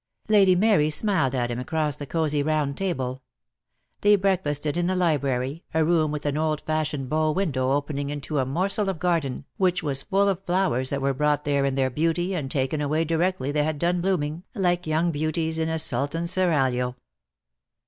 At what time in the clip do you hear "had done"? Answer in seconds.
13.63-14.01